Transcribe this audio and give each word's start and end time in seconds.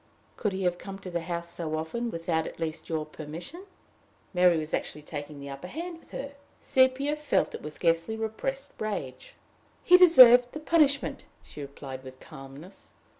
Could 0.35 0.51
he 0.51 0.63
have 0.63 0.79
come 0.79 0.97
to 0.97 1.11
the 1.11 1.21
house 1.21 1.47
so 1.47 1.75
often 1.75 2.09
without 2.09 2.47
at 2.47 2.59
least 2.59 2.89
your 2.89 3.05
permission?" 3.05 3.67
Mary 4.33 4.57
was 4.57 4.73
actually 4.73 5.03
taking 5.03 5.39
the 5.39 5.51
upper 5.51 5.67
hand 5.67 5.99
with 5.99 6.09
her! 6.09 6.31
Sepia 6.59 7.15
felt 7.15 7.53
it 7.53 7.61
with 7.61 7.75
scarcely 7.75 8.17
repressive 8.17 8.81
rage. 8.81 9.35
"He 9.83 9.97
deserved 9.97 10.53
the 10.53 10.59
punishment," 10.59 11.27
she 11.43 11.61
replied, 11.61 12.03
with 12.03 12.19
calmness. 12.19 12.93